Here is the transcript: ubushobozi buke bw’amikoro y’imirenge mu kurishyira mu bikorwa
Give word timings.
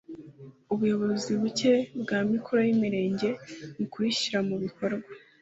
ubushobozi 0.73 1.31
buke 1.41 1.71
bw’amikoro 2.01 2.59
y’imirenge 2.67 3.29
mu 3.77 3.85
kurishyira 3.91 4.37
mu 4.47 4.55
bikorwa 4.63 5.07